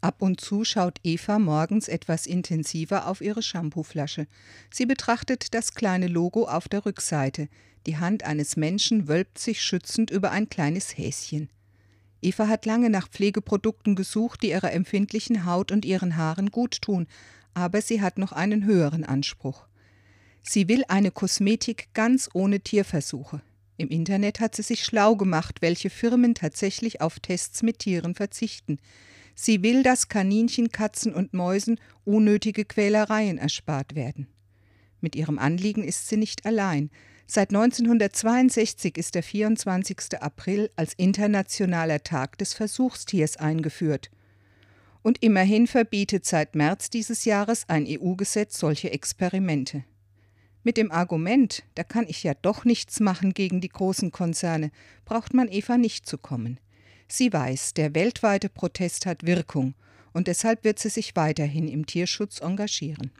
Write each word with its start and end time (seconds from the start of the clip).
Ab 0.00 0.22
und 0.22 0.40
zu 0.40 0.64
schaut 0.64 0.98
Eva 1.04 1.38
morgens 1.38 1.86
etwas 1.88 2.26
intensiver 2.26 3.06
auf 3.06 3.20
ihre 3.20 3.42
Shampooflasche. 3.42 4.26
Sie 4.70 4.86
betrachtet 4.86 5.52
das 5.52 5.74
kleine 5.74 6.06
Logo 6.06 6.46
auf 6.46 6.68
der 6.68 6.86
Rückseite. 6.86 7.48
Die 7.86 7.98
Hand 7.98 8.24
eines 8.24 8.56
Menschen 8.56 9.08
wölbt 9.08 9.38
sich 9.38 9.62
schützend 9.62 10.10
über 10.10 10.30
ein 10.30 10.48
kleines 10.48 10.96
Häschen. 10.96 11.50
Eva 12.22 12.48
hat 12.48 12.66
lange 12.66 12.90
nach 12.90 13.08
Pflegeprodukten 13.08 13.94
gesucht, 13.94 14.42
die 14.42 14.50
ihrer 14.50 14.72
empfindlichen 14.72 15.44
Haut 15.44 15.72
und 15.72 15.84
ihren 15.84 16.16
Haaren 16.16 16.50
gut 16.50 16.82
tun, 16.82 17.06
aber 17.54 17.82
sie 17.82 18.00
hat 18.00 18.18
noch 18.18 18.32
einen 18.32 18.64
höheren 18.64 19.04
Anspruch. 19.04 19.66
Sie 20.42 20.68
will 20.68 20.84
eine 20.88 21.10
Kosmetik 21.10 21.88
ganz 21.92 22.30
ohne 22.32 22.60
Tierversuche. 22.60 23.42
Im 23.80 23.88
Internet 23.88 24.40
hat 24.40 24.54
sie 24.54 24.62
sich 24.62 24.84
schlau 24.84 25.16
gemacht, 25.16 25.62
welche 25.62 25.88
Firmen 25.88 26.34
tatsächlich 26.34 27.00
auf 27.00 27.18
Tests 27.18 27.62
mit 27.62 27.78
Tieren 27.78 28.14
verzichten. 28.14 28.76
Sie 29.34 29.62
will, 29.62 29.82
dass 29.82 30.08
Kaninchen, 30.08 30.70
Katzen 30.70 31.14
und 31.14 31.32
Mäusen 31.32 31.80
unnötige 32.04 32.66
Quälereien 32.66 33.38
erspart 33.38 33.94
werden. 33.94 34.26
Mit 35.00 35.16
ihrem 35.16 35.38
Anliegen 35.38 35.82
ist 35.82 36.08
sie 36.08 36.18
nicht 36.18 36.44
allein. 36.44 36.90
Seit 37.26 37.54
1962 37.54 38.98
ist 38.98 39.14
der 39.14 39.22
24. 39.22 40.20
April 40.20 40.70
als 40.76 40.92
internationaler 40.92 42.02
Tag 42.02 42.36
des 42.36 42.52
Versuchstiers 42.52 43.38
eingeführt. 43.38 44.10
Und 45.00 45.22
immerhin 45.22 45.66
verbietet 45.66 46.26
seit 46.26 46.54
März 46.54 46.90
dieses 46.90 47.24
Jahres 47.24 47.64
ein 47.66 47.86
EU-Gesetz 47.88 48.58
solche 48.58 48.90
Experimente. 48.92 49.84
Mit 50.62 50.76
dem 50.76 50.92
Argument, 50.92 51.62
da 51.74 51.84
kann 51.84 52.06
ich 52.06 52.22
ja 52.22 52.34
doch 52.34 52.64
nichts 52.64 53.00
machen 53.00 53.32
gegen 53.32 53.60
die 53.60 53.68
großen 53.68 54.10
Konzerne, 54.10 54.70
braucht 55.04 55.32
man 55.32 55.48
Eva 55.48 55.78
nicht 55.78 56.06
zu 56.06 56.18
kommen. 56.18 56.60
Sie 57.08 57.32
weiß, 57.32 57.74
der 57.74 57.94
weltweite 57.94 58.48
Protest 58.48 59.06
hat 59.06 59.26
Wirkung 59.26 59.74
und 60.12 60.26
deshalb 60.26 60.64
wird 60.64 60.78
sie 60.78 60.90
sich 60.90 61.16
weiterhin 61.16 61.66
im 61.66 61.86
Tierschutz 61.86 62.40
engagieren. 62.40 63.10